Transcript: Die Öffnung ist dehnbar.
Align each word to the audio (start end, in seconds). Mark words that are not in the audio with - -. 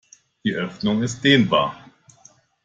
Die 0.43 0.55
Öffnung 0.55 1.03
ist 1.03 1.23
dehnbar. 1.23 1.85